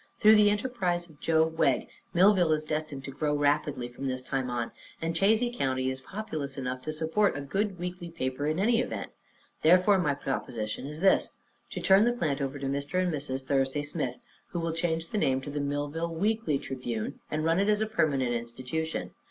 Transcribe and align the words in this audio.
Through 0.17 0.33
the 0.33 0.49
enterprise 0.49 1.07
of 1.07 1.19
Joe 1.19 1.45
Wegg, 1.45 1.87
Millville 2.11 2.53
is 2.53 2.63
destined 2.63 3.03
to 3.03 3.11
grow 3.11 3.35
rapidly 3.35 3.87
from 3.87 4.07
this 4.07 4.23
time 4.23 4.49
on, 4.49 4.71
and 4.99 5.13
Chazy 5.13 5.55
County 5.55 5.91
is 5.91 6.01
populous 6.01 6.57
enough 6.57 6.81
to 6.81 6.91
support 6.91 7.37
a 7.37 7.41
good 7.41 7.77
weekly 7.77 8.09
paper, 8.09 8.47
in 8.47 8.57
any 8.57 8.79
event. 8.81 9.09
Therefore, 9.61 9.99
my 9.99 10.15
proposition 10.15 10.87
is 10.87 11.01
this: 11.01 11.33
To 11.69 11.81
turn 11.81 12.05
the 12.05 12.13
plant 12.13 12.41
over 12.41 12.57
to 12.57 12.65
Mr. 12.65 12.99
and 12.99 13.13
Mrs. 13.13 13.43
Thursday 13.45 13.83
Smith, 13.83 14.17
who 14.47 14.59
will 14.59 14.73
change 14.73 15.09
the 15.09 15.19
name 15.19 15.39
to 15.41 15.51
the 15.51 15.59
Millville 15.59 16.15
Weekly 16.15 16.57
Tribune 16.57 17.19
and 17.29 17.45
run 17.45 17.59
it 17.59 17.69
as 17.69 17.79
a 17.81 17.85
permanent 17.85 18.33
institution. 18.33 19.11